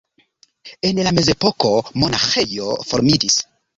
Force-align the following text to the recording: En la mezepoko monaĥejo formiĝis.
En 0.87 1.01
la 1.07 1.11
mezepoko 1.17 1.71
monaĥejo 2.05 2.73
formiĝis. 2.93 3.37